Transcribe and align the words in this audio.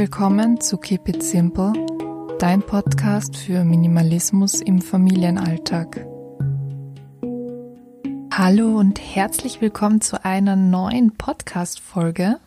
willkommen 0.00 0.58
zu 0.62 0.78
Keep 0.78 1.10
It 1.10 1.22
Simple, 1.22 1.74
dein 2.38 2.62
Podcast 2.62 3.36
für 3.36 3.64
Minimalismus 3.64 4.62
im 4.62 4.80
Familienalltag. 4.80 6.06
Hallo 8.32 8.78
und 8.78 8.98
herzlich 8.98 9.60
willkommen 9.60 10.00
zu 10.00 10.24
einer 10.24 10.56
neuen 10.56 11.10
Podcast-Folge. 11.18 12.38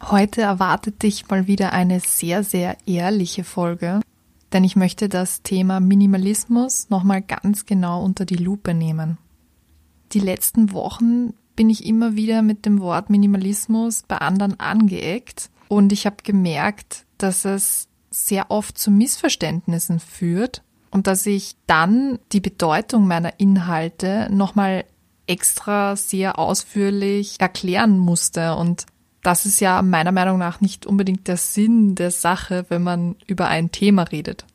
Heute 0.00 0.40
erwartet 0.40 1.02
dich 1.02 1.28
mal 1.28 1.46
wieder 1.46 1.74
eine 1.74 2.00
sehr, 2.00 2.42
sehr 2.42 2.78
ehrliche 2.86 3.44
Folge, 3.44 4.00
denn 4.54 4.64
ich 4.64 4.76
möchte 4.76 5.10
das 5.10 5.42
Thema 5.42 5.78
Minimalismus 5.78 6.88
nochmal 6.88 7.20
ganz 7.20 7.66
genau 7.66 8.02
unter 8.02 8.24
die 8.24 8.36
Lupe 8.36 8.72
nehmen. 8.72 9.18
Die 10.12 10.20
letzten 10.20 10.72
Wochen 10.72 11.34
bin 11.54 11.68
ich 11.68 11.84
immer 11.84 12.16
wieder 12.16 12.40
mit 12.40 12.64
dem 12.64 12.80
Wort 12.80 13.10
Minimalismus 13.10 14.04
bei 14.08 14.16
anderen 14.16 14.58
angeeckt 14.58 15.50
und 15.70 15.92
ich 15.92 16.04
habe 16.04 16.16
gemerkt, 16.24 17.06
dass 17.16 17.44
es 17.44 17.86
sehr 18.10 18.50
oft 18.50 18.76
zu 18.76 18.90
Missverständnissen 18.90 20.00
führt 20.00 20.64
und 20.90 21.06
dass 21.06 21.24
ich 21.26 21.54
dann 21.68 22.18
die 22.32 22.40
Bedeutung 22.40 23.06
meiner 23.06 23.38
Inhalte 23.38 24.26
nochmal 24.32 24.84
extra 25.28 25.94
sehr 25.94 26.40
ausführlich 26.40 27.36
erklären 27.38 27.98
musste. 27.98 28.56
Und 28.56 28.86
das 29.22 29.46
ist 29.46 29.60
ja 29.60 29.80
meiner 29.82 30.10
Meinung 30.10 30.38
nach 30.38 30.60
nicht 30.60 30.86
unbedingt 30.86 31.28
der 31.28 31.36
Sinn 31.36 31.94
der 31.94 32.10
Sache, 32.10 32.66
wenn 32.68 32.82
man 32.82 33.14
über 33.28 33.46
ein 33.46 33.70
Thema 33.70 34.02
redet. 34.02 34.46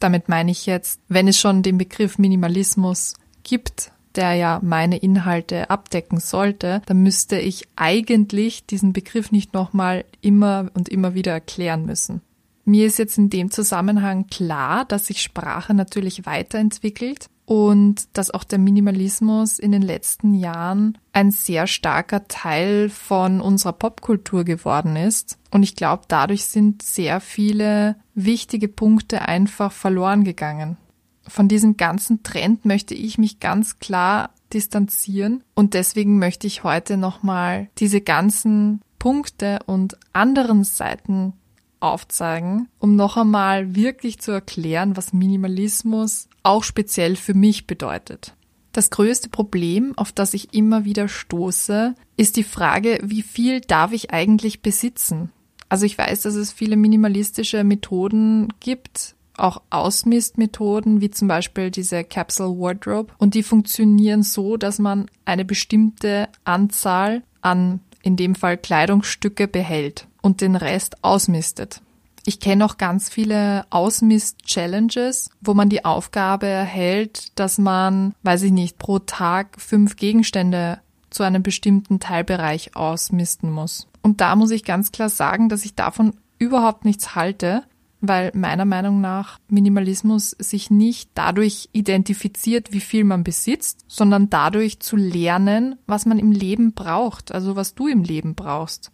Damit 0.00 0.28
meine 0.28 0.50
ich 0.50 0.66
jetzt, 0.66 0.98
wenn 1.06 1.28
es 1.28 1.38
schon 1.38 1.62
den 1.62 1.78
Begriff 1.78 2.18
Minimalismus 2.18 3.14
gibt, 3.44 3.92
der 4.16 4.34
ja 4.34 4.60
meine 4.62 4.98
Inhalte 4.98 5.70
abdecken 5.70 6.20
sollte, 6.20 6.82
dann 6.86 7.02
müsste 7.02 7.38
ich 7.38 7.68
eigentlich 7.76 8.66
diesen 8.66 8.92
Begriff 8.92 9.32
nicht 9.32 9.54
nochmal 9.54 10.04
immer 10.20 10.70
und 10.74 10.88
immer 10.88 11.14
wieder 11.14 11.32
erklären 11.32 11.84
müssen. 11.84 12.22
Mir 12.64 12.86
ist 12.86 12.98
jetzt 12.98 13.18
in 13.18 13.28
dem 13.28 13.50
Zusammenhang 13.50 14.26
klar, 14.28 14.86
dass 14.86 15.06
sich 15.08 15.20
Sprache 15.20 15.74
natürlich 15.74 16.24
weiterentwickelt 16.24 17.26
und 17.44 18.08
dass 18.14 18.30
auch 18.30 18.44
der 18.44 18.58
Minimalismus 18.58 19.58
in 19.58 19.70
den 19.70 19.82
letzten 19.82 20.32
Jahren 20.32 20.96
ein 21.12 21.30
sehr 21.30 21.66
starker 21.66 22.26
Teil 22.26 22.88
von 22.88 23.42
unserer 23.42 23.74
Popkultur 23.74 24.44
geworden 24.44 24.96
ist. 24.96 25.38
Und 25.50 25.62
ich 25.62 25.76
glaube, 25.76 26.04
dadurch 26.08 26.46
sind 26.46 26.80
sehr 26.80 27.20
viele 27.20 27.96
wichtige 28.14 28.68
Punkte 28.68 29.28
einfach 29.28 29.72
verloren 29.72 30.24
gegangen 30.24 30.78
von 31.26 31.48
diesem 31.48 31.76
ganzen 31.76 32.22
Trend 32.22 32.64
möchte 32.64 32.94
ich 32.94 33.18
mich 33.18 33.40
ganz 33.40 33.78
klar 33.78 34.30
distanzieren 34.52 35.42
und 35.54 35.74
deswegen 35.74 36.18
möchte 36.18 36.46
ich 36.46 36.64
heute 36.64 36.96
nochmal 36.96 37.68
diese 37.78 38.00
ganzen 38.00 38.80
Punkte 38.98 39.58
und 39.66 39.98
anderen 40.12 40.64
Seiten 40.64 41.34
aufzeigen, 41.80 42.68
um 42.78 42.96
noch 42.96 43.16
einmal 43.16 43.74
wirklich 43.74 44.18
zu 44.18 44.30
erklären, 44.32 44.96
was 44.96 45.12
Minimalismus 45.12 46.28
auch 46.42 46.64
speziell 46.64 47.16
für 47.16 47.34
mich 47.34 47.66
bedeutet. 47.66 48.34
Das 48.72 48.90
größte 48.90 49.28
Problem, 49.28 49.96
auf 49.96 50.10
das 50.10 50.34
ich 50.34 50.52
immer 50.52 50.84
wieder 50.84 51.06
stoße, 51.08 51.94
ist 52.16 52.36
die 52.36 52.42
Frage, 52.42 52.98
wie 53.02 53.22
viel 53.22 53.60
darf 53.60 53.92
ich 53.92 54.12
eigentlich 54.12 54.62
besitzen? 54.62 55.30
Also 55.68 55.86
ich 55.86 55.96
weiß, 55.96 56.22
dass 56.22 56.34
es 56.34 56.52
viele 56.52 56.76
minimalistische 56.76 57.62
Methoden 57.64 58.52
gibt, 58.60 59.14
auch 59.36 59.62
Ausmistmethoden, 59.70 61.00
wie 61.00 61.10
zum 61.10 61.28
Beispiel 61.28 61.70
diese 61.70 62.04
Capsule 62.04 62.58
Wardrobe. 62.58 63.12
Und 63.18 63.34
die 63.34 63.42
funktionieren 63.42 64.22
so, 64.22 64.56
dass 64.56 64.78
man 64.78 65.06
eine 65.24 65.44
bestimmte 65.44 66.28
Anzahl 66.44 67.22
an, 67.42 67.80
in 68.02 68.16
dem 68.16 68.34
Fall 68.34 68.56
Kleidungsstücke 68.56 69.48
behält 69.48 70.06
und 70.22 70.40
den 70.40 70.56
Rest 70.56 71.02
ausmistet. 71.02 71.80
Ich 72.26 72.40
kenne 72.40 72.64
auch 72.64 72.78
ganz 72.78 73.10
viele 73.10 73.66
Ausmist-Challenges, 73.68 75.28
wo 75.42 75.52
man 75.52 75.68
die 75.68 75.84
Aufgabe 75.84 76.46
erhält, 76.46 77.38
dass 77.38 77.58
man, 77.58 78.14
weiß 78.22 78.42
ich 78.44 78.52
nicht, 78.52 78.78
pro 78.78 78.98
Tag 78.98 79.60
fünf 79.60 79.96
Gegenstände 79.96 80.80
zu 81.10 81.22
einem 81.22 81.42
bestimmten 81.42 82.00
Teilbereich 82.00 82.76
ausmisten 82.76 83.50
muss. 83.50 83.88
Und 84.02 84.22
da 84.22 84.36
muss 84.36 84.50
ich 84.50 84.64
ganz 84.64 84.90
klar 84.90 85.10
sagen, 85.10 85.50
dass 85.50 85.66
ich 85.66 85.74
davon 85.74 86.14
überhaupt 86.38 86.84
nichts 86.86 87.14
halte, 87.14 87.62
weil 88.08 88.30
meiner 88.34 88.64
Meinung 88.64 89.00
nach 89.00 89.38
Minimalismus 89.48 90.30
sich 90.30 90.70
nicht 90.70 91.10
dadurch 91.14 91.68
identifiziert, 91.72 92.72
wie 92.72 92.80
viel 92.80 93.04
man 93.04 93.24
besitzt, 93.24 93.84
sondern 93.88 94.30
dadurch 94.30 94.80
zu 94.80 94.96
lernen, 94.96 95.76
was 95.86 96.06
man 96.06 96.18
im 96.18 96.32
Leben 96.32 96.72
braucht, 96.72 97.32
also 97.32 97.56
was 97.56 97.74
du 97.74 97.88
im 97.88 98.02
Leben 98.02 98.34
brauchst. 98.34 98.90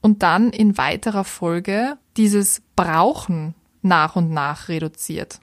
Und 0.00 0.22
dann 0.22 0.50
in 0.50 0.78
weiterer 0.78 1.24
Folge 1.24 1.98
dieses 2.16 2.62
Brauchen 2.76 3.54
nach 3.82 4.16
und 4.16 4.30
nach 4.30 4.68
reduziert. 4.68 5.40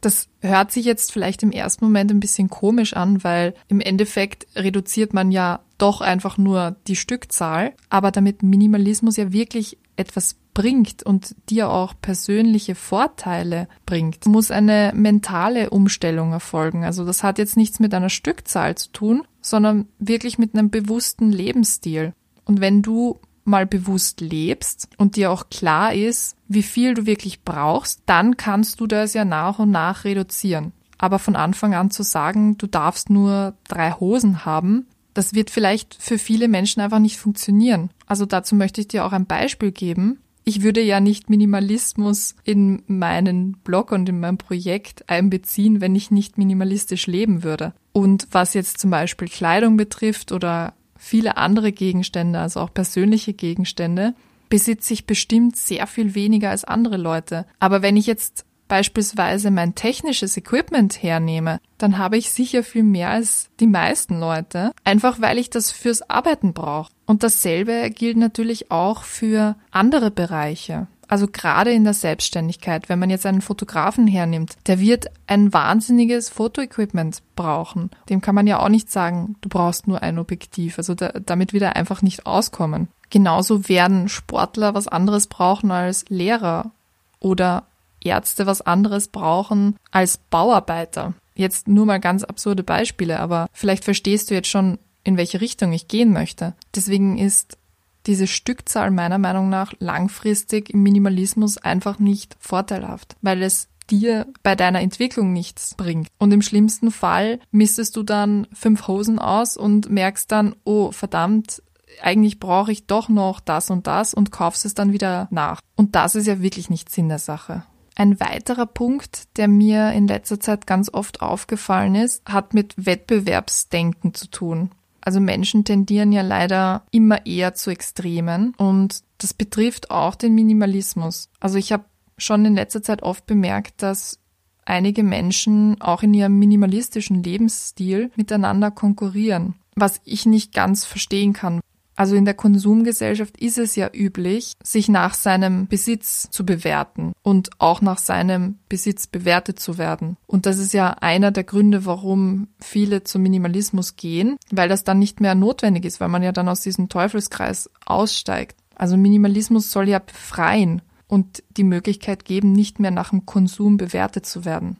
Das 0.00 0.28
hört 0.40 0.70
sich 0.70 0.84
jetzt 0.84 1.10
vielleicht 1.10 1.42
im 1.42 1.50
ersten 1.50 1.84
Moment 1.84 2.10
ein 2.10 2.20
bisschen 2.20 2.48
komisch 2.48 2.94
an, 2.94 3.24
weil 3.24 3.54
im 3.68 3.80
Endeffekt 3.80 4.46
reduziert 4.54 5.14
man 5.14 5.32
ja 5.32 5.60
doch 5.78 6.00
einfach 6.00 6.38
nur 6.38 6.76
die 6.86 6.96
Stückzahl, 6.96 7.74
aber 7.88 8.10
damit 8.10 8.42
Minimalismus 8.42 9.16
ja 9.16 9.32
wirklich 9.32 9.78
etwas 9.96 10.36
bringt 10.54 11.02
und 11.02 11.34
dir 11.50 11.68
auch 11.70 11.94
persönliche 12.00 12.74
Vorteile 12.74 13.68
bringt, 13.84 14.24
muss 14.26 14.50
eine 14.50 14.92
mentale 14.94 15.70
Umstellung 15.70 16.32
erfolgen. 16.32 16.84
Also 16.84 17.04
das 17.04 17.22
hat 17.22 17.38
jetzt 17.38 17.56
nichts 17.56 17.78
mit 17.78 17.92
einer 17.92 18.08
Stückzahl 18.08 18.74
zu 18.74 18.90
tun, 18.90 19.26
sondern 19.42 19.88
wirklich 19.98 20.38
mit 20.38 20.54
einem 20.54 20.70
bewussten 20.70 21.30
Lebensstil. 21.30 22.14
Und 22.44 22.60
wenn 22.60 22.80
du 22.80 23.20
mal 23.44 23.66
bewusst 23.66 24.20
lebst 24.20 24.88
und 24.96 25.16
dir 25.16 25.30
auch 25.30 25.50
klar 25.50 25.94
ist, 25.94 26.36
wie 26.48 26.62
viel 26.62 26.94
du 26.94 27.06
wirklich 27.06 27.42
brauchst, 27.42 28.02
dann 28.06 28.36
kannst 28.36 28.80
du 28.80 28.86
das 28.86 29.14
ja 29.14 29.24
nach 29.24 29.58
und 29.58 29.70
nach 29.70 30.04
reduzieren. 30.04 30.72
Aber 30.98 31.18
von 31.18 31.36
Anfang 31.36 31.74
an 31.74 31.90
zu 31.90 32.02
sagen, 32.02 32.56
du 32.58 32.66
darfst 32.66 33.10
nur 33.10 33.54
drei 33.68 33.92
Hosen 33.92 34.44
haben, 34.44 34.86
das 35.14 35.34
wird 35.34 35.50
vielleicht 35.50 35.96
für 35.98 36.18
viele 36.18 36.48
Menschen 36.48 36.80
einfach 36.80 36.98
nicht 36.98 37.18
funktionieren. 37.18 37.90
Also 38.06 38.24
dazu 38.24 38.54
möchte 38.54 38.80
ich 38.80 38.88
dir 38.88 39.04
auch 39.04 39.12
ein 39.12 39.26
Beispiel 39.26 39.72
geben 39.72 40.18
ich 40.48 40.62
würde 40.62 40.80
ja 40.80 41.00
nicht 41.00 41.28
Minimalismus 41.28 42.36
in 42.44 42.84
meinen 42.86 43.54
Blog 43.64 43.90
und 43.90 44.08
in 44.08 44.20
mein 44.20 44.38
Projekt 44.38 45.10
einbeziehen, 45.10 45.80
wenn 45.80 45.96
ich 45.96 46.12
nicht 46.12 46.38
minimalistisch 46.38 47.08
leben 47.08 47.42
würde. 47.42 47.72
Und 47.92 48.28
was 48.30 48.54
jetzt 48.54 48.78
zum 48.78 48.90
Beispiel 48.90 49.26
Kleidung 49.26 49.76
betrifft 49.76 50.30
oder 50.30 50.74
viele 50.96 51.36
andere 51.36 51.72
Gegenstände, 51.72 52.38
also 52.38 52.60
auch 52.60 52.72
persönliche 52.72 53.32
Gegenstände, 53.32 54.14
besitze 54.48 54.94
ich 54.94 55.06
bestimmt 55.06 55.56
sehr 55.56 55.88
viel 55.88 56.14
weniger 56.14 56.50
als 56.50 56.62
andere 56.62 56.96
Leute. 56.96 57.44
Aber 57.58 57.82
wenn 57.82 57.96
ich 57.96 58.06
jetzt 58.06 58.44
beispielsweise 58.68 59.50
mein 59.50 59.74
technisches 59.74 60.36
Equipment 60.36 61.02
hernehme, 61.02 61.60
dann 61.78 61.98
habe 61.98 62.16
ich 62.16 62.30
sicher 62.30 62.62
viel 62.62 62.82
mehr 62.82 63.10
als 63.10 63.48
die 63.60 63.66
meisten 63.66 64.18
Leute, 64.18 64.72
einfach 64.84 65.20
weil 65.20 65.38
ich 65.38 65.50
das 65.50 65.70
fürs 65.70 66.08
Arbeiten 66.08 66.52
brauche. 66.52 66.90
Und 67.06 67.22
dasselbe 67.22 67.90
gilt 67.90 68.16
natürlich 68.16 68.70
auch 68.70 69.04
für 69.04 69.56
andere 69.70 70.10
Bereiche. 70.10 70.88
Also 71.08 71.28
gerade 71.28 71.72
in 71.72 71.84
der 71.84 71.94
Selbstständigkeit, 71.94 72.88
wenn 72.88 72.98
man 72.98 73.10
jetzt 73.10 73.26
einen 73.26 73.40
Fotografen 73.40 74.06
hernimmt, 74.06 74.56
der 74.66 74.80
wird 74.80 75.06
ein 75.26 75.52
wahnsinniges 75.52 76.28
Fotoequipment 76.28 77.22
brauchen. 77.36 77.90
Dem 78.08 78.20
kann 78.20 78.34
man 78.34 78.46
ja 78.46 78.58
auch 78.58 78.68
nicht 78.68 78.90
sagen, 78.90 79.36
du 79.40 79.48
brauchst 79.48 79.86
nur 79.86 80.02
ein 80.02 80.18
Objektiv. 80.18 80.78
Also 80.78 80.94
da, 80.94 81.12
damit 81.24 81.52
wird 81.52 81.62
er 81.62 81.76
einfach 81.76 82.02
nicht 82.02 82.26
auskommen. 82.26 82.88
Genauso 83.10 83.68
werden 83.68 84.08
Sportler 84.08 84.74
was 84.74 84.88
anderes 84.88 85.28
brauchen 85.28 85.70
als 85.70 86.06
Lehrer 86.08 86.72
oder 87.20 87.66
Ärzte 88.00 88.46
was 88.46 88.62
anderes 88.62 89.08
brauchen 89.08 89.76
als 89.90 90.18
Bauarbeiter. 90.18 91.14
Jetzt 91.34 91.68
nur 91.68 91.86
mal 91.86 92.00
ganz 92.00 92.24
absurde 92.24 92.62
Beispiele, 92.62 93.20
aber 93.20 93.48
vielleicht 93.52 93.84
verstehst 93.84 94.30
du 94.30 94.34
jetzt 94.34 94.48
schon, 94.48 94.78
in 95.04 95.16
welche 95.16 95.40
Richtung 95.40 95.72
ich 95.72 95.88
gehen 95.88 96.12
möchte. 96.12 96.54
Deswegen 96.74 97.18
ist 97.18 97.58
diese 98.06 98.26
Stückzahl 98.26 98.90
meiner 98.90 99.18
Meinung 99.18 99.48
nach 99.48 99.72
langfristig 99.78 100.70
im 100.70 100.82
Minimalismus 100.82 101.58
einfach 101.58 101.98
nicht 101.98 102.36
vorteilhaft, 102.40 103.16
weil 103.20 103.42
es 103.42 103.68
dir 103.90 104.26
bei 104.42 104.56
deiner 104.56 104.80
Entwicklung 104.80 105.32
nichts 105.32 105.74
bringt. 105.74 106.08
Und 106.18 106.32
im 106.32 106.42
schlimmsten 106.42 106.90
Fall 106.90 107.40
mistest 107.50 107.96
du 107.96 108.02
dann 108.02 108.46
fünf 108.52 108.88
Hosen 108.88 109.18
aus 109.18 109.56
und 109.56 109.90
merkst 109.90 110.30
dann, 110.30 110.56
oh 110.64 110.90
verdammt, 110.92 111.62
eigentlich 112.02 112.40
brauche 112.40 112.72
ich 112.72 112.86
doch 112.86 113.08
noch 113.08 113.40
das 113.40 113.70
und 113.70 113.86
das 113.86 114.12
und 114.12 114.32
kaufst 114.32 114.64
es 114.64 114.74
dann 114.74 114.92
wieder 114.92 115.28
nach. 115.30 115.60
Und 115.76 115.94
das 115.94 116.14
ist 116.14 116.26
ja 116.26 116.42
wirklich 116.42 116.68
nicht 116.70 116.90
Sinn 116.90 117.08
der 117.08 117.18
Sache. 117.18 117.64
Ein 117.98 118.20
weiterer 118.20 118.66
Punkt, 118.66 119.36
der 119.38 119.48
mir 119.48 119.92
in 119.92 120.06
letzter 120.06 120.38
Zeit 120.38 120.66
ganz 120.66 120.92
oft 120.92 121.22
aufgefallen 121.22 121.94
ist, 121.94 122.22
hat 122.26 122.52
mit 122.52 122.74
Wettbewerbsdenken 122.76 124.12
zu 124.12 124.28
tun. 124.28 124.70
Also 125.00 125.18
Menschen 125.18 125.64
tendieren 125.64 126.12
ja 126.12 126.20
leider 126.20 126.82
immer 126.90 127.24
eher 127.24 127.54
zu 127.54 127.70
Extremen 127.70 128.54
und 128.58 129.02
das 129.18 129.32
betrifft 129.32 129.90
auch 129.90 130.14
den 130.14 130.34
Minimalismus. 130.34 131.30
Also 131.40 131.56
ich 131.56 131.72
habe 131.72 131.84
schon 132.18 132.44
in 132.44 132.54
letzter 132.54 132.82
Zeit 132.82 133.02
oft 133.02 133.24
bemerkt, 133.24 133.82
dass 133.82 134.18
einige 134.66 135.02
Menschen 135.02 135.80
auch 135.80 136.02
in 136.02 136.12
ihrem 136.12 136.38
minimalistischen 136.38 137.22
Lebensstil 137.22 138.10
miteinander 138.16 138.70
konkurrieren, 138.70 139.54
was 139.74 140.00
ich 140.04 140.26
nicht 140.26 140.52
ganz 140.52 140.84
verstehen 140.84 141.32
kann. 141.32 141.60
Also 141.96 142.14
in 142.14 142.26
der 142.26 142.34
Konsumgesellschaft 142.34 143.38
ist 143.38 143.56
es 143.56 143.74
ja 143.74 143.90
üblich, 143.92 144.52
sich 144.62 144.88
nach 144.88 145.14
seinem 145.14 145.66
Besitz 145.66 146.28
zu 146.30 146.44
bewerten 146.44 147.14
und 147.22 147.50
auch 147.58 147.80
nach 147.80 147.98
seinem 147.98 148.58
Besitz 148.68 149.06
bewertet 149.06 149.58
zu 149.58 149.78
werden. 149.78 150.18
Und 150.26 150.44
das 150.44 150.58
ist 150.58 150.74
ja 150.74 150.90
einer 150.90 151.30
der 151.30 151.44
Gründe, 151.44 151.86
warum 151.86 152.48
viele 152.60 153.02
zum 153.02 153.22
Minimalismus 153.22 153.96
gehen, 153.96 154.36
weil 154.50 154.68
das 154.68 154.84
dann 154.84 154.98
nicht 154.98 155.20
mehr 155.20 155.34
notwendig 155.34 155.86
ist, 155.86 155.98
weil 155.98 156.08
man 156.08 156.22
ja 156.22 156.32
dann 156.32 156.50
aus 156.50 156.60
diesem 156.60 156.90
Teufelskreis 156.90 157.70
aussteigt. 157.86 158.56
Also 158.74 158.98
Minimalismus 158.98 159.70
soll 159.70 159.88
ja 159.88 159.98
befreien 159.98 160.82
und 161.08 161.42
die 161.56 161.64
Möglichkeit 161.64 162.26
geben, 162.26 162.52
nicht 162.52 162.78
mehr 162.78 162.90
nach 162.90 163.10
dem 163.10 163.24
Konsum 163.24 163.78
bewertet 163.78 164.26
zu 164.26 164.44
werden. 164.44 164.76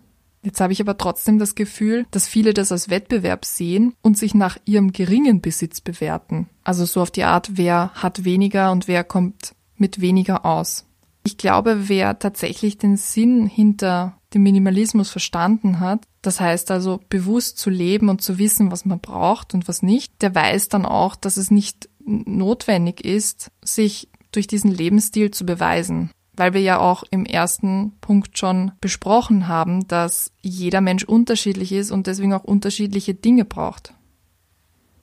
Jetzt 0.47 0.61
habe 0.61 0.73
ich 0.73 0.81
aber 0.81 0.97
trotzdem 0.97 1.41
das 1.41 1.57
Gefühl, 1.57 2.07
dass 2.13 2.29
viele 2.29 2.55
das 2.55 2.71
als 2.71 2.89
Wettbewerb 2.89 3.45
sehen 3.45 3.95
und 4.01 4.17
sich 4.17 4.33
nach 4.33 4.57
ihrem 4.65 4.93
geringen 4.93 5.41
Besitz 5.41 5.81
bewerten. 5.81 6.49
Also 6.63 6.85
so 6.85 7.03
auf 7.03 7.11
die 7.11 7.25
Art, 7.25 7.57
wer 7.57 7.91
hat 7.95 8.25
weniger 8.25 8.71
und 8.71 8.87
wer 8.87 9.03
kommt 9.03 9.57
mit 9.77 10.01
weniger 10.01 10.47
aus. 10.47 10.87
Ich 11.25 11.37
glaube, 11.37 11.89
wer 11.89 12.21
tatsächlich 12.21 12.79
den 12.79 12.97
Sinn 12.97 13.49
hinter 13.49 14.19
dem 14.35 14.45
Minimalismus 14.45 15.11
verstanden 15.11 15.81
hat, 15.81 16.05
das 16.23 16.39
heißt 16.39 16.71
also 16.71 17.01
bewusst 17.09 17.59
zu 17.59 17.69
leben 17.69 18.09
und 18.09 18.23
zu 18.23 18.39
wissen, 18.39 18.71
was 18.71 18.85
man 18.85 19.01
braucht 19.01 19.53
und 19.53 19.67
was 19.67 19.83
nicht, 19.83 20.23
der 20.23 20.33
weiß 20.33 20.69
dann 20.69 20.87
auch, 20.87 21.17
dass 21.17 21.39
es 21.39 21.51
nicht 21.51 21.89
notwendig 22.05 23.05
ist, 23.05 23.51
sich 23.65 24.11
durch 24.31 24.47
diesen 24.47 24.71
Lebensstil 24.71 25.33
zu 25.33 25.45
beweisen 25.45 26.13
weil 26.37 26.55
wir 26.55 26.61
ja 26.61 26.79
auch 26.79 27.05
im 27.11 27.25
ersten 27.25 27.93
Punkt 28.00 28.38
schon 28.38 28.73
besprochen 28.81 29.49
haben, 29.49 29.88
dass 29.88 30.33
jeder 30.43 30.81
Mensch 30.81 31.05
unterschiedlich 31.05 31.73
ist 31.73 31.91
und 31.91 32.06
deswegen 32.06 32.33
auch 32.33 32.44
unterschiedliche 32.44 33.15
Dinge 33.15 33.44
braucht. 33.44 33.94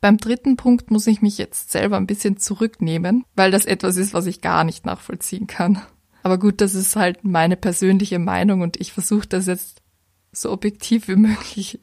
Beim 0.02 0.18
dritten 0.18 0.58
Punkt 0.58 0.92
muss 0.92 1.08
ich 1.08 1.22
mich 1.22 1.38
jetzt 1.38 1.72
selber 1.72 1.98
ein 1.98 2.08
bisschen 2.08 2.38
zurücknehmen, 2.38 3.24
weil 3.36 3.52
das 3.52 3.66
etwas 3.66 3.96
ist, 3.96 4.14
was 4.14 4.26
ich 4.26 4.42
gar 4.42 4.66
nicht 4.66 4.86
nachvollziehen 4.86 5.48
kann. 5.48 5.82
Aber 6.24 6.38
gut, 6.38 6.62
das 6.62 6.76
ist 6.76 6.96
halt 6.96 7.24
meine 7.24 7.56
persönliche 7.56 8.20
Meinung 8.20 8.62
und 8.62 8.80
ich 8.80 8.92
versuche 8.92 9.28
das 9.28 9.46
jetzt 9.46 9.82
so 10.32 10.52
objektiv 10.52 11.08
wie 11.08 11.16
möglich 11.18 11.80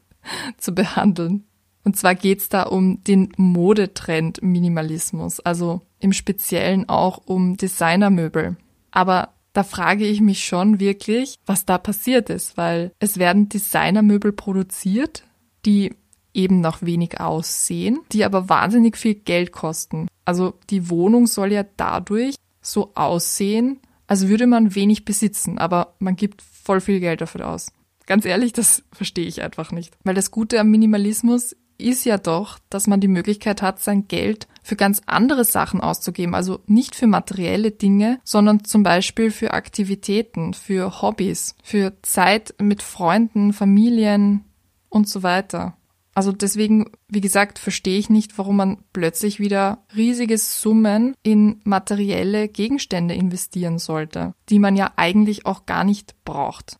zu 0.58 0.74
behandeln. 0.74 1.44
Und 1.82 1.96
zwar 1.96 2.14
geht's 2.14 2.50
da 2.50 2.64
um 2.64 3.02
den 3.04 3.32
Modetrend 3.36 4.42
Minimalismus, 4.42 5.40
also 5.40 5.80
im 5.98 6.12
Speziellen 6.12 6.88
auch 6.88 7.22
um 7.24 7.56
Designermöbel. 7.56 8.56
Aber 8.90 9.30
da 9.52 9.64
frage 9.64 10.06
ich 10.06 10.20
mich 10.20 10.44
schon 10.44 10.80
wirklich, 10.80 11.36
was 11.46 11.64
da 11.64 11.78
passiert 11.78 12.30
ist, 12.30 12.56
weil 12.56 12.92
es 12.98 13.18
werden 13.18 13.48
Designermöbel 13.48 14.32
produziert, 14.32 15.24
die 15.66 15.94
eben 16.32 16.60
noch 16.60 16.82
wenig 16.82 17.20
aussehen, 17.20 18.00
die 18.12 18.24
aber 18.24 18.48
wahnsinnig 18.48 18.96
viel 18.96 19.14
Geld 19.14 19.52
kosten. 19.52 20.08
Also 20.24 20.54
die 20.70 20.88
Wohnung 20.88 21.26
soll 21.26 21.52
ja 21.52 21.64
dadurch 21.76 22.36
so 22.62 22.92
aussehen, 22.94 23.80
als 24.06 24.28
würde 24.28 24.46
man 24.46 24.74
wenig 24.74 25.04
besitzen, 25.04 25.58
aber 25.58 25.94
man 25.98 26.16
gibt 26.16 26.42
voll 26.42 26.80
viel 26.80 27.00
Geld 27.00 27.20
dafür 27.20 27.48
aus. 27.48 27.72
Ganz 28.06 28.24
ehrlich, 28.24 28.52
das 28.52 28.82
verstehe 28.92 29.26
ich 29.26 29.42
einfach 29.42 29.72
nicht. 29.72 29.96
Weil 30.04 30.14
das 30.14 30.30
Gute 30.30 30.58
am 30.60 30.70
Minimalismus 30.70 31.56
ist 31.80 32.04
ja 32.04 32.18
doch, 32.18 32.58
dass 32.70 32.86
man 32.86 33.00
die 33.00 33.08
Möglichkeit 33.08 33.62
hat, 33.62 33.80
sein 33.80 34.08
Geld 34.08 34.46
für 34.62 34.76
ganz 34.76 35.02
andere 35.06 35.44
Sachen 35.44 35.80
auszugeben. 35.80 36.34
Also 36.34 36.60
nicht 36.66 36.94
für 36.94 37.06
materielle 37.06 37.70
Dinge, 37.70 38.20
sondern 38.24 38.64
zum 38.64 38.82
Beispiel 38.82 39.30
für 39.30 39.52
Aktivitäten, 39.52 40.54
für 40.54 41.02
Hobbys, 41.02 41.54
für 41.62 41.94
Zeit 42.02 42.54
mit 42.60 42.82
Freunden, 42.82 43.52
Familien 43.52 44.44
und 44.88 45.08
so 45.08 45.22
weiter. 45.22 45.76
Also 46.14 46.32
deswegen, 46.32 46.90
wie 47.08 47.20
gesagt, 47.20 47.58
verstehe 47.58 47.98
ich 47.98 48.10
nicht, 48.10 48.36
warum 48.36 48.56
man 48.56 48.78
plötzlich 48.92 49.38
wieder 49.38 49.84
riesige 49.96 50.38
Summen 50.38 51.14
in 51.22 51.60
materielle 51.64 52.48
Gegenstände 52.48 53.14
investieren 53.14 53.78
sollte, 53.78 54.34
die 54.48 54.58
man 54.58 54.76
ja 54.76 54.92
eigentlich 54.96 55.46
auch 55.46 55.66
gar 55.66 55.84
nicht 55.84 56.16
braucht. 56.24 56.78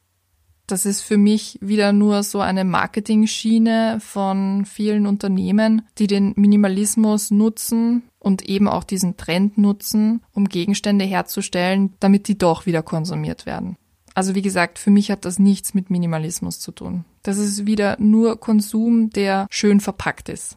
Das 0.70 0.86
ist 0.86 1.02
für 1.02 1.18
mich 1.18 1.58
wieder 1.60 1.92
nur 1.92 2.22
so 2.22 2.40
eine 2.40 2.64
Marketing-Schiene 2.64 3.98
von 4.00 4.64
vielen 4.64 5.06
Unternehmen, 5.06 5.82
die 5.98 6.06
den 6.06 6.32
Minimalismus 6.36 7.32
nutzen 7.32 8.04
und 8.20 8.48
eben 8.48 8.68
auch 8.68 8.84
diesen 8.84 9.16
Trend 9.16 9.58
nutzen, 9.58 10.22
um 10.32 10.48
Gegenstände 10.48 11.04
herzustellen, 11.04 11.94
damit 11.98 12.28
die 12.28 12.38
doch 12.38 12.66
wieder 12.66 12.82
konsumiert 12.82 13.46
werden. 13.46 13.76
Also 14.14 14.34
wie 14.34 14.42
gesagt, 14.42 14.78
für 14.78 14.90
mich 14.90 15.10
hat 15.10 15.24
das 15.24 15.38
nichts 15.40 15.74
mit 15.74 15.90
Minimalismus 15.90 16.60
zu 16.60 16.70
tun. 16.70 17.04
Das 17.22 17.38
ist 17.38 17.66
wieder 17.66 17.96
nur 17.98 18.38
Konsum, 18.38 19.10
der 19.10 19.46
schön 19.50 19.80
verpackt 19.80 20.28
ist. 20.28 20.56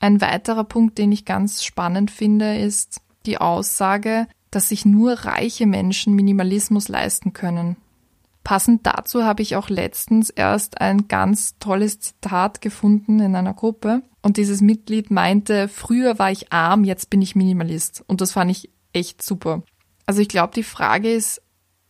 Ein 0.00 0.20
weiterer 0.20 0.64
Punkt, 0.64 0.98
den 0.98 1.12
ich 1.12 1.24
ganz 1.24 1.64
spannend 1.64 2.10
finde, 2.10 2.58
ist 2.58 3.00
die 3.24 3.38
Aussage, 3.38 4.26
dass 4.50 4.68
sich 4.68 4.84
nur 4.84 5.12
reiche 5.12 5.66
Menschen 5.66 6.14
Minimalismus 6.14 6.88
leisten 6.88 7.32
können. 7.32 7.76
Passend 8.46 8.86
dazu 8.86 9.24
habe 9.24 9.42
ich 9.42 9.56
auch 9.56 9.70
letztens 9.70 10.30
erst 10.30 10.80
ein 10.80 11.08
ganz 11.08 11.58
tolles 11.58 11.98
Zitat 11.98 12.60
gefunden 12.60 13.18
in 13.18 13.34
einer 13.34 13.54
Gruppe. 13.54 14.04
Und 14.22 14.36
dieses 14.36 14.60
Mitglied 14.60 15.10
meinte, 15.10 15.66
früher 15.66 16.20
war 16.20 16.30
ich 16.30 16.52
arm, 16.52 16.84
jetzt 16.84 17.10
bin 17.10 17.20
ich 17.20 17.34
Minimalist. 17.34 18.04
Und 18.06 18.20
das 18.20 18.30
fand 18.30 18.52
ich 18.52 18.70
echt 18.92 19.20
super. 19.20 19.64
Also 20.06 20.20
ich 20.20 20.28
glaube, 20.28 20.52
die 20.54 20.62
Frage 20.62 21.12
ist 21.12 21.42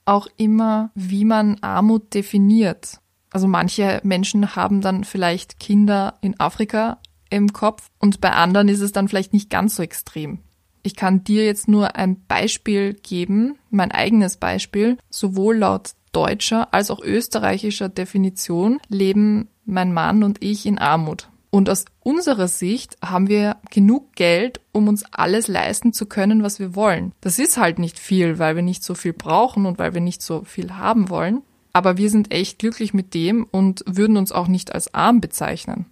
auch 0.07 0.29
immer, 0.39 0.93
wie 0.95 1.27
man 1.27 1.59
Armut 1.61 2.15
definiert. 2.15 3.01
Also 3.31 3.49
manche 3.49 4.01
Menschen 4.03 4.57
haben 4.57 4.81
dann 4.81 5.05
vielleicht 5.05 5.61
Kinder 5.61 6.15
in 6.23 6.41
Afrika 6.41 7.01
im 7.29 7.53
Kopf 7.53 7.89
und 7.99 8.23
bei 8.23 8.33
anderen 8.33 8.69
ist 8.69 8.81
es 8.81 8.93
dann 8.93 9.09
vielleicht 9.09 9.35
nicht 9.35 9.51
ganz 9.51 9.77
so 9.77 9.83
extrem. 9.83 10.39
Ich 10.83 10.97
kann 10.97 11.23
dir 11.23 11.45
jetzt 11.45 11.69
nur 11.69 11.97
ein 11.97 12.25
Beispiel 12.27 12.95
geben, 12.95 13.59
mein 13.69 13.93
eigenes 13.93 14.39
Beispiel. 14.39 14.97
Sowohl 15.11 15.59
laut 15.59 15.97
deutscher 16.17 16.73
als 16.73 16.91
auch 16.91 17.01
österreichischer 17.01 17.91
Definition 17.91 18.81
leben 18.89 19.49
mein 19.67 19.93
Mann 19.93 20.23
und 20.23 20.43
ich 20.43 20.65
in 20.65 20.79
Armut. 20.79 21.29
Und 21.51 21.69
aus 21.71 21.85
unserer 22.01 22.49
Sicht 22.49 22.97
haben 23.03 23.29
wir 23.29 23.57
genug 23.71 24.15
Geld, 24.15 24.61
um 24.73 24.89
uns 24.89 25.05
alles 25.13 25.47
leisten 25.47 25.93
zu 25.93 26.07
können, 26.07 26.43
was 26.43 26.59
wir 26.59 26.75
wollen. 26.75 27.13
Das 27.21 27.39
ist 27.39 27.57
halt 27.57 27.79
nicht 27.79 27.99
viel, 27.99 28.39
weil 28.39 28.57
wir 28.57 28.63
nicht 28.63 28.83
so 28.83 28.95
viel 28.95 29.13
brauchen 29.13 29.67
und 29.67 29.79
weil 29.79 29.95
wir 29.95 30.01
nicht 30.01 30.23
so 30.23 30.43
viel 30.45 30.75
haben 30.75 31.09
wollen. 31.11 31.43
Aber 31.73 31.99
wir 31.99 32.09
sind 32.11 32.33
echt 32.33 32.59
glücklich 32.59 32.95
mit 32.95 33.13
dem 33.13 33.45
und 33.45 33.85
würden 33.87 34.17
uns 34.17 34.33
auch 34.33 34.49
nicht 34.49 34.75
als 34.75 34.95
arm 34.95 35.21
bezeichnen. 35.21 35.87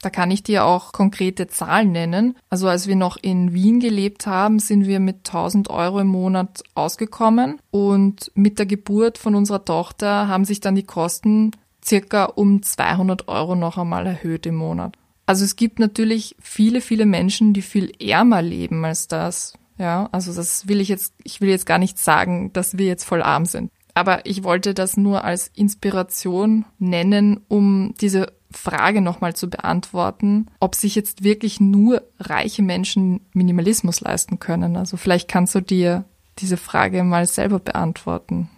Da 0.00 0.10
kann 0.10 0.30
ich 0.30 0.42
dir 0.42 0.64
auch 0.64 0.92
konkrete 0.92 1.46
Zahlen 1.48 1.92
nennen. 1.92 2.36
Also 2.50 2.68
als 2.68 2.86
wir 2.86 2.96
noch 2.96 3.16
in 3.16 3.52
Wien 3.52 3.80
gelebt 3.80 4.26
haben, 4.26 4.58
sind 4.58 4.86
wir 4.86 5.00
mit 5.00 5.26
1000 5.26 5.70
Euro 5.70 6.00
im 6.00 6.08
Monat 6.08 6.62
ausgekommen 6.74 7.58
und 7.70 8.30
mit 8.34 8.58
der 8.58 8.66
Geburt 8.66 9.18
von 9.18 9.34
unserer 9.34 9.64
Tochter 9.64 10.28
haben 10.28 10.44
sich 10.44 10.60
dann 10.60 10.74
die 10.74 10.82
Kosten 10.82 11.52
circa 11.84 12.24
um 12.24 12.62
200 12.62 13.28
Euro 13.28 13.54
noch 13.54 13.78
einmal 13.78 14.06
erhöht 14.06 14.46
im 14.46 14.56
Monat. 14.56 14.96
Also 15.24 15.44
es 15.44 15.56
gibt 15.56 15.78
natürlich 15.78 16.36
viele, 16.40 16.80
viele 16.80 17.06
Menschen, 17.06 17.52
die 17.52 17.62
viel 17.62 17.92
ärmer 18.00 18.42
leben 18.42 18.84
als 18.84 19.08
das. 19.08 19.54
Ja, 19.78 20.08
also 20.12 20.32
das 20.32 20.68
will 20.68 20.80
ich 20.80 20.88
jetzt, 20.88 21.12
ich 21.22 21.40
will 21.40 21.50
jetzt 21.50 21.66
gar 21.66 21.78
nicht 21.78 21.98
sagen, 21.98 22.52
dass 22.52 22.78
wir 22.78 22.86
jetzt 22.86 23.04
voll 23.04 23.22
arm 23.22 23.44
sind. 23.44 23.70
Aber 23.96 24.26
ich 24.26 24.44
wollte 24.44 24.74
das 24.74 24.98
nur 24.98 25.24
als 25.24 25.48
Inspiration 25.54 26.66
nennen, 26.78 27.40
um 27.48 27.94
diese 27.98 28.30
Frage 28.50 29.00
nochmal 29.00 29.34
zu 29.34 29.48
beantworten, 29.48 30.48
ob 30.60 30.74
sich 30.74 30.94
jetzt 30.94 31.24
wirklich 31.24 31.60
nur 31.60 32.02
reiche 32.20 32.60
Menschen 32.60 33.22
Minimalismus 33.32 34.02
leisten 34.02 34.38
können. 34.38 34.76
Also 34.76 34.98
vielleicht 34.98 35.28
kannst 35.28 35.54
du 35.54 35.62
dir 35.62 36.04
diese 36.40 36.58
Frage 36.58 37.04
mal 37.04 37.24
selber 37.24 37.58
beantworten. 37.58 38.50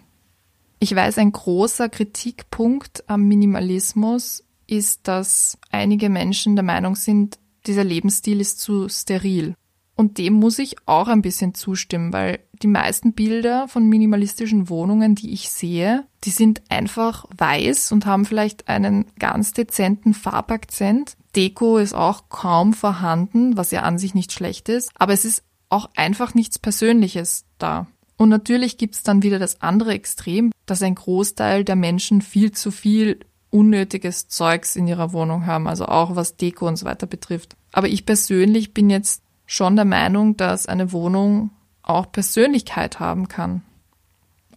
Ich 0.79 0.93
weiß, 0.93 1.17
ein 1.19 1.31
großer 1.31 1.87
Kritikpunkt 1.87 3.05
am 3.07 3.23
Minimalismus 3.29 4.43
ist, 4.67 5.07
dass 5.07 5.57
einige 5.71 6.09
Menschen 6.09 6.57
der 6.57 6.65
Meinung 6.65 6.97
sind, 6.97 7.39
dieser 7.65 7.85
Lebensstil 7.85 8.41
ist 8.41 8.59
zu 8.59 8.89
steril. 8.89 9.55
Und 9.99 10.17
dem 10.17 10.35
muss 10.35 10.59
ich 10.59 10.77
auch 10.85 11.09
ein 11.09 11.21
bisschen 11.21 11.53
zustimmen, 11.53 12.13
weil 12.13 12.39
die 12.61 12.67
meisten 12.67 13.11
Bilder 13.11 13.67
von 13.67 13.85
minimalistischen 13.85 14.69
Wohnungen, 14.69 15.13
die 15.13 15.33
ich 15.33 15.49
sehe, 15.49 16.05
die 16.23 16.29
sind 16.29 16.61
einfach 16.69 17.25
weiß 17.37 17.91
und 17.91 18.05
haben 18.05 18.23
vielleicht 18.23 18.69
einen 18.69 19.07
ganz 19.19 19.51
dezenten 19.51 20.13
Farbakzent. 20.13 21.17
Deko 21.35 21.79
ist 21.79 21.93
auch 21.93 22.29
kaum 22.29 22.71
vorhanden, 22.71 23.57
was 23.57 23.71
ja 23.71 23.81
an 23.81 23.97
sich 23.97 24.15
nicht 24.15 24.31
schlecht 24.31 24.69
ist, 24.69 24.89
aber 24.95 25.11
es 25.11 25.25
ist 25.25 25.43
auch 25.67 25.89
einfach 25.97 26.33
nichts 26.33 26.59
Persönliches 26.59 27.43
da. 27.57 27.85
Und 28.15 28.29
natürlich 28.29 28.77
gibt's 28.77 29.03
dann 29.03 29.21
wieder 29.21 29.37
das 29.37 29.61
andere 29.61 29.91
Extrem, 29.91 30.53
dass 30.65 30.81
ein 30.81 30.95
Großteil 30.95 31.65
der 31.65 31.75
Menschen 31.75 32.21
viel 32.21 32.53
zu 32.53 32.71
viel 32.71 33.19
unnötiges 33.49 34.29
Zeugs 34.29 34.77
in 34.77 34.87
ihrer 34.87 35.11
Wohnung 35.11 35.45
haben, 35.45 35.67
also 35.67 35.87
auch 35.87 36.15
was 36.15 36.37
Deko 36.37 36.69
und 36.69 36.77
so 36.77 36.85
weiter 36.85 37.05
betrifft. 37.05 37.57
Aber 37.73 37.89
ich 37.89 38.05
persönlich 38.05 38.73
bin 38.73 38.89
jetzt 38.89 39.23
schon 39.49 39.75
der 39.75 39.85
Meinung, 39.85 40.37
dass 40.37 40.67
eine 40.67 40.91
Wohnung 40.91 41.49
auch 41.81 42.11
Persönlichkeit 42.11 42.99
haben 42.99 43.27
kann. 43.27 43.63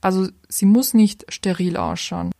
Also 0.02 0.28
sie 0.48 0.66
muss 0.66 0.92
nicht 0.92 1.32
steril 1.32 1.78
ausschauen. 1.78 2.30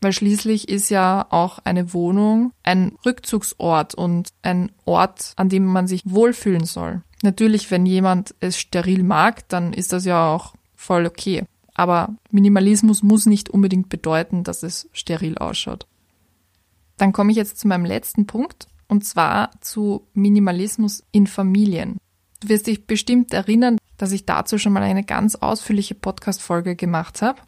Weil 0.00 0.12
schließlich 0.12 0.68
ist 0.70 0.88
ja 0.88 1.26
auch 1.28 1.58
eine 1.64 1.92
Wohnung 1.92 2.52
ein 2.62 2.96
Rückzugsort 3.04 3.94
und 3.94 4.30
ein 4.40 4.72
Ort, 4.86 5.34
an 5.36 5.50
dem 5.50 5.66
man 5.66 5.86
sich 5.86 6.02
wohlfühlen 6.06 6.64
soll. 6.64 7.02
Natürlich, 7.22 7.70
wenn 7.70 7.84
jemand 7.84 8.34
es 8.40 8.58
steril 8.58 9.02
mag, 9.02 9.46
dann 9.48 9.74
ist 9.74 9.92
das 9.92 10.06
ja 10.06 10.32
auch 10.32 10.54
voll 10.76 11.04
okay. 11.04 11.44
Aber 11.74 12.14
Minimalismus 12.30 13.02
muss 13.02 13.26
nicht 13.26 13.50
unbedingt 13.50 13.90
bedeuten, 13.90 14.44
dass 14.44 14.62
es 14.62 14.88
steril 14.92 15.36
ausschaut. 15.36 15.86
Dann 16.96 17.12
komme 17.12 17.32
ich 17.32 17.36
jetzt 17.36 17.58
zu 17.58 17.68
meinem 17.68 17.84
letzten 17.84 18.26
Punkt 18.26 18.66
und 18.88 19.04
zwar 19.04 19.50
zu 19.60 20.06
Minimalismus 20.14 21.04
in 21.12 21.26
Familien. 21.26 21.98
Du 22.40 22.48
wirst 22.48 22.66
dich 22.66 22.86
bestimmt 22.86 23.32
erinnern, 23.32 23.78
dass 23.96 24.12
ich 24.12 24.26
dazu 24.26 24.58
schon 24.58 24.72
mal 24.72 24.82
eine 24.82 25.04
ganz 25.04 25.34
ausführliche 25.34 25.94
Podcast-Folge 25.94 26.76
gemacht 26.76 27.22
habe. 27.22 27.40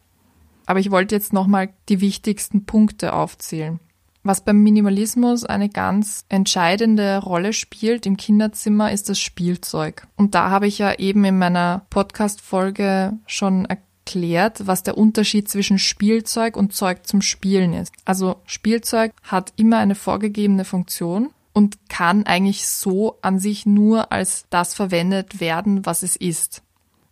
Aber 0.66 0.80
ich 0.80 0.90
wollte 0.90 1.14
jetzt 1.14 1.32
nochmal 1.32 1.70
die 1.88 2.00
wichtigsten 2.00 2.64
Punkte 2.64 3.12
aufzählen. 3.12 3.80
Was 4.22 4.44
beim 4.44 4.62
Minimalismus 4.62 5.44
eine 5.44 5.70
ganz 5.70 6.26
entscheidende 6.28 7.18
Rolle 7.18 7.54
spielt 7.54 8.04
im 8.04 8.18
Kinderzimmer 8.18 8.92
ist 8.92 9.08
das 9.08 9.18
Spielzeug. 9.18 10.06
Und 10.16 10.34
da 10.34 10.50
habe 10.50 10.66
ich 10.66 10.78
ja 10.78 10.92
eben 10.98 11.24
in 11.24 11.38
meiner 11.38 11.86
Podcast-Folge 11.88 13.14
schon 13.26 13.66
erklärt, 14.10 14.66
was 14.66 14.82
der 14.82 14.98
Unterschied 14.98 15.48
zwischen 15.48 15.78
Spielzeug 15.78 16.56
und 16.56 16.74
Zeug 16.74 17.06
zum 17.06 17.22
Spielen 17.22 17.72
ist. 17.72 17.92
Also 18.04 18.36
Spielzeug 18.44 19.12
hat 19.22 19.52
immer 19.56 19.78
eine 19.78 19.94
vorgegebene 19.94 20.64
Funktion 20.64 21.30
und 21.52 21.88
kann 21.88 22.26
eigentlich 22.26 22.66
so 22.66 23.18
an 23.22 23.38
sich 23.38 23.66
nur 23.66 24.12
als 24.12 24.46
das 24.50 24.74
verwendet 24.74 25.40
werden, 25.40 25.86
was 25.86 26.02
es 26.02 26.16
ist. 26.16 26.62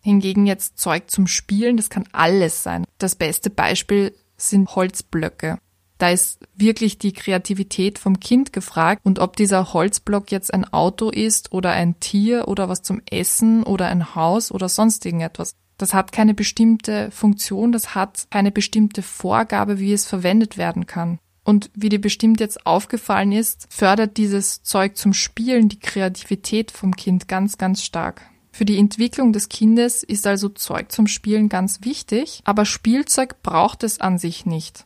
Hingegen 0.01 0.47
jetzt 0.47 0.79
Zeug 0.79 1.11
zum 1.11 1.27
Spielen, 1.27 1.77
das 1.77 1.91
kann 1.91 2.05
alles 2.13 2.63
sein. 2.63 2.85
Das 2.99 3.15
beste 3.15 3.51
Beispiel 3.51 4.15
sind 4.37 4.75
Holzblöcke. 4.75 5.59
Da 5.99 6.11
ist 6.11 6.39
wirklich 6.55 6.99
die 6.99 7.13
Kreativität 7.13 7.99
vom 7.99 8.21
Kind 8.21 8.53
gefragt 8.53 9.01
und 9.05 9.19
ob 9.19 9.35
dieser 9.35 9.73
Holzblock 9.73 10.31
jetzt 10.31 10.55
ein 10.55 10.73
Auto 10.73 11.11
ist 11.11 11.53
oder 11.53 11.73
ein 11.73 11.99
Tier 11.99 12.47
oder 12.47 12.69
was 12.69 12.83
zum 12.83 13.03
Essen 13.11 13.65
oder 13.65 13.87
ein 13.87 14.15
Haus 14.15 14.53
oder 14.53 14.69
sonst 14.69 15.05
irgendetwas. 15.05 15.57
Das 15.79 15.95
hat 15.95 16.13
keine 16.13 16.35
bestimmte 16.35 17.11
Funktion, 17.11 17.73
das 17.73 17.95
hat 17.95 18.27
keine 18.31 18.51
bestimmte 18.51 19.03
Vorgabe, 19.03 19.79
wie 19.79 19.93
es 19.93 20.07
verwendet 20.07 20.59
werden 20.59 20.87
kann. 20.87 21.19
Und 21.45 21.71
wie 21.75 21.89
dir 21.89 22.01
bestimmt 22.01 22.41
jetzt 22.41 22.67
aufgefallen 22.67 23.33
ist, 23.33 23.69
fördert 23.71 24.19
dieses 24.19 24.63
Zeug 24.65 24.99
zum 24.99 25.15
Spielen 25.15 25.71
die 25.71 25.81
Kreativität 25.81 26.71
vom 26.71 26.95
Kind 26.95 27.27
ganz, 27.27 27.57
ganz 27.57 27.83
stark. 27.83 28.21
Für 28.53 28.65
die 28.65 28.77
Entwicklung 28.77 29.33
des 29.33 29.49
Kindes 29.49 30.03
ist 30.03 30.27
also 30.27 30.49
Zeug 30.49 30.91
zum 30.91 31.07
Spielen 31.07 31.49
ganz 31.49 31.85
wichtig, 31.85 32.43
aber 32.45 32.65
Spielzeug 32.65 33.41
braucht 33.43 33.85
es 33.85 34.01
an 34.01 34.19
sich 34.19 34.45
nicht. 34.45 34.85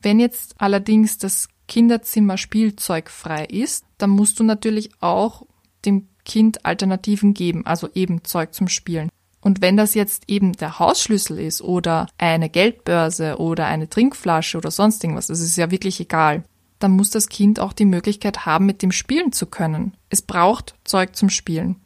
Wenn 0.00 0.20
jetzt 0.20 0.54
allerdings 0.58 1.18
das 1.18 1.48
Kinderzimmer 1.66 2.38
spielzeugfrei 2.38 3.44
ist, 3.44 3.84
dann 3.98 4.10
musst 4.10 4.38
du 4.38 4.44
natürlich 4.44 4.90
auch 5.00 5.42
dem 5.84 6.08
Kind 6.24 6.64
Alternativen 6.64 7.34
geben, 7.34 7.66
also 7.66 7.88
eben 7.94 8.24
Zeug 8.24 8.54
zum 8.54 8.68
Spielen. 8.68 9.10
Und 9.48 9.62
wenn 9.62 9.78
das 9.78 9.94
jetzt 9.94 10.24
eben 10.26 10.52
der 10.52 10.78
Hausschlüssel 10.78 11.38
ist 11.38 11.62
oder 11.62 12.06
eine 12.18 12.50
Geldbörse 12.50 13.38
oder 13.38 13.64
eine 13.64 13.88
Trinkflasche 13.88 14.58
oder 14.58 14.70
sonst 14.70 15.02
irgendwas, 15.02 15.28
das 15.28 15.40
ist 15.40 15.56
ja 15.56 15.70
wirklich 15.70 15.98
egal, 16.00 16.44
dann 16.80 16.90
muss 16.90 17.08
das 17.08 17.30
Kind 17.30 17.58
auch 17.58 17.72
die 17.72 17.86
Möglichkeit 17.86 18.44
haben, 18.44 18.66
mit 18.66 18.82
dem 18.82 18.92
spielen 18.92 19.32
zu 19.32 19.46
können. 19.46 19.96
Es 20.10 20.20
braucht 20.20 20.74
Zeug 20.84 21.16
zum 21.16 21.30
Spielen. 21.30 21.76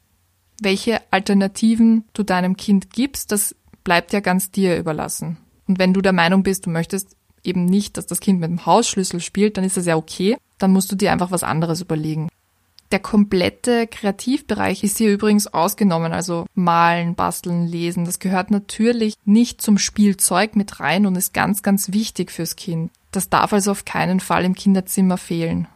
Welche 0.60 1.02
Alternativen 1.12 2.02
du 2.14 2.24
deinem 2.24 2.56
Kind 2.56 2.90
gibst, 2.90 3.30
das 3.30 3.54
bleibt 3.84 4.12
ja 4.12 4.18
ganz 4.18 4.50
dir 4.50 4.76
überlassen. 4.76 5.36
Und 5.68 5.78
wenn 5.78 5.94
du 5.94 6.00
der 6.00 6.12
Meinung 6.12 6.42
bist, 6.42 6.66
du 6.66 6.70
möchtest 6.70 7.14
eben 7.44 7.64
nicht, 7.64 7.96
dass 7.96 8.06
das 8.08 8.18
Kind 8.18 8.40
mit 8.40 8.50
dem 8.50 8.66
Hausschlüssel 8.66 9.20
spielt, 9.20 9.56
dann 9.56 9.62
ist 9.62 9.76
das 9.76 9.86
ja 9.86 9.94
okay. 9.94 10.36
Dann 10.58 10.72
musst 10.72 10.90
du 10.90 10.96
dir 10.96 11.12
einfach 11.12 11.30
was 11.30 11.44
anderes 11.44 11.80
überlegen. 11.80 12.28
Der 12.92 13.00
komplette 13.00 13.86
Kreativbereich 13.86 14.84
ist 14.84 14.98
hier 14.98 15.10
übrigens 15.10 15.46
ausgenommen, 15.46 16.12
also 16.12 16.44
malen, 16.54 17.14
basteln, 17.14 17.66
lesen. 17.66 18.04
Das 18.04 18.18
gehört 18.18 18.50
natürlich 18.50 19.14
nicht 19.24 19.62
zum 19.62 19.78
Spielzeug 19.78 20.56
mit 20.56 20.78
rein 20.78 21.06
und 21.06 21.16
ist 21.16 21.32
ganz, 21.32 21.62
ganz 21.62 21.92
wichtig 21.92 22.30
fürs 22.30 22.54
Kind. 22.54 22.92
Das 23.10 23.30
darf 23.30 23.54
also 23.54 23.70
auf 23.70 23.86
keinen 23.86 24.20
Fall 24.20 24.44
im 24.44 24.54
Kinderzimmer 24.54 25.16
fehlen. 25.16 25.68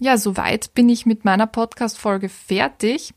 Ja, 0.00 0.16
soweit 0.16 0.72
bin 0.72 0.88
ich 0.88 1.04
mit 1.04 1.26
meiner 1.26 1.46
Podcast-Folge 1.46 2.30
fertig. 2.30 3.12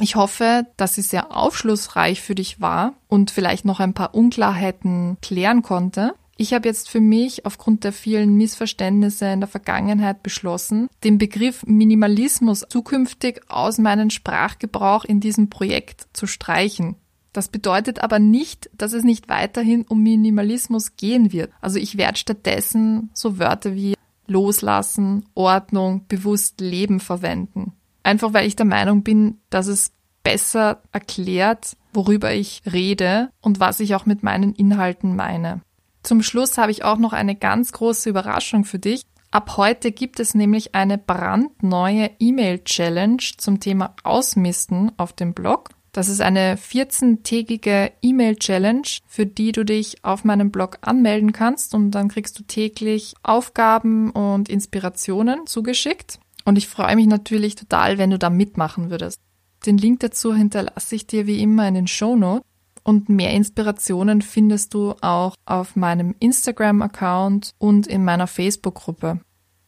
Ich 0.00 0.16
hoffe, 0.16 0.66
dass 0.78 0.94
sie 0.94 1.02
sehr 1.02 1.36
aufschlussreich 1.36 2.22
für 2.22 2.34
dich 2.34 2.62
war 2.62 2.94
und 3.08 3.30
vielleicht 3.30 3.66
noch 3.66 3.78
ein 3.78 3.92
paar 3.92 4.14
Unklarheiten 4.14 5.18
klären 5.20 5.60
konnte. 5.60 6.14
Ich 6.42 6.52
habe 6.52 6.66
jetzt 6.66 6.90
für 6.90 6.98
mich 6.98 7.46
aufgrund 7.46 7.84
der 7.84 7.92
vielen 7.92 8.36
Missverständnisse 8.36 9.26
in 9.26 9.38
der 9.38 9.48
Vergangenheit 9.48 10.24
beschlossen, 10.24 10.88
den 11.04 11.16
Begriff 11.16 11.64
Minimalismus 11.66 12.64
zukünftig 12.68 13.42
aus 13.46 13.78
meinem 13.78 14.10
Sprachgebrauch 14.10 15.04
in 15.04 15.20
diesem 15.20 15.50
Projekt 15.50 16.08
zu 16.12 16.26
streichen. 16.26 16.96
Das 17.32 17.46
bedeutet 17.46 18.02
aber 18.02 18.18
nicht, 18.18 18.70
dass 18.76 18.92
es 18.92 19.04
nicht 19.04 19.28
weiterhin 19.28 19.82
um 19.82 20.02
Minimalismus 20.02 20.96
gehen 20.96 21.32
wird. 21.32 21.52
Also 21.60 21.78
ich 21.78 21.96
werde 21.96 22.18
stattdessen 22.18 23.10
so 23.14 23.38
Wörter 23.38 23.76
wie 23.76 23.94
Loslassen, 24.26 25.26
Ordnung, 25.34 26.06
bewusst 26.08 26.60
Leben 26.60 26.98
verwenden. 26.98 27.70
Einfach 28.02 28.32
weil 28.32 28.48
ich 28.48 28.56
der 28.56 28.66
Meinung 28.66 29.04
bin, 29.04 29.38
dass 29.48 29.68
es 29.68 29.92
besser 30.24 30.82
erklärt, 30.90 31.76
worüber 31.92 32.34
ich 32.34 32.62
rede 32.66 33.30
und 33.40 33.60
was 33.60 33.78
ich 33.78 33.94
auch 33.94 34.06
mit 34.06 34.24
meinen 34.24 34.54
Inhalten 34.54 35.14
meine. 35.14 35.60
Zum 36.02 36.22
Schluss 36.22 36.58
habe 36.58 36.72
ich 36.72 36.84
auch 36.84 36.98
noch 36.98 37.12
eine 37.12 37.36
ganz 37.36 37.72
große 37.72 38.10
Überraschung 38.10 38.64
für 38.64 38.78
dich. 38.78 39.02
Ab 39.30 39.56
heute 39.56 39.92
gibt 39.92 40.20
es 40.20 40.34
nämlich 40.34 40.74
eine 40.74 40.98
brandneue 40.98 42.10
E-Mail-Challenge 42.18 43.22
zum 43.38 43.60
Thema 43.60 43.94
Ausmisten 44.02 44.92
auf 44.98 45.12
dem 45.12 45.32
Blog. 45.32 45.70
Das 45.92 46.08
ist 46.08 46.20
eine 46.20 46.56
14-tägige 46.56 47.92
E-Mail-Challenge, 48.02 48.88
für 49.06 49.26
die 49.26 49.52
du 49.52 49.64
dich 49.64 50.04
auf 50.04 50.24
meinem 50.24 50.50
Blog 50.50 50.78
anmelden 50.80 51.32
kannst 51.32 51.74
und 51.74 51.90
dann 51.92 52.08
kriegst 52.08 52.38
du 52.38 52.42
täglich 52.42 53.14
Aufgaben 53.22 54.10
und 54.10 54.48
Inspirationen 54.48 55.46
zugeschickt. 55.46 56.18
Und 56.44 56.58
ich 56.58 56.68
freue 56.68 56.96
mich 56.96 57.06
natürlich 57.06 57.54
total, 57.54 57.98
wenn 57.98 58.10
du 58.10 58.18
da 58.18 58.30
mitmachen 58.30 58.90
würdest. 58.90 59.20
Den 59.64 59.78
Link 59.78 60.00
dazu 60.00 60.34
hinterlasse 60.34 60.94
ich 60.96 61.06
dir 61.06 61.26
wie 61.26 61.40
immer 61.40 61.68
in 61.68 61.74
den 61.74 61.86
Show 61.86 62.16
Notes. 62.16 62.44
Und 62.84 63.08
mehr 63.08 63.30
Inspirationen 63.30 64.22
findest 64.22 64.74
du 64.74 64.94
auch 65.00 65.34
auf 65.44 65.76
meinem 65.76 66.14
Instagram-Account 66.18 67.52
und 67.58 67.86
in 67.86 68.04
meiner 68.04 68.26
Facebook-Gruppe. 68.26 69.20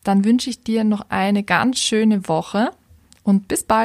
Dann 0.03 0.25
wünsche 0.25 0.51
ich 0.51 0.63
dir 0.63 0.85
noch 0.85 1.07
eine 1.11 1.43
ganz 1.45 1.79
schöne 1.79 2.29
Woche 2.29 2.71
und 3.23 3.49
bis 3.49 3.63
bald. 3.63 3.83